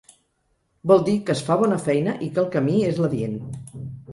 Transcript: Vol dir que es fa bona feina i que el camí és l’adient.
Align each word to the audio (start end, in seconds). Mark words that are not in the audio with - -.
Vol 0.91 1.03
dir 1.09 1.15
que 1.27 1.35
es 1.35 1.45
fa 1.49 1.57
bona 1.65 1.79
feina 1.85 2.15
i 2.29 2.31
que 2.33 2.41
el 2.45 2.51
camí 2.57 2.81
és 2.89 2.99
l’adient. 3.05 3.37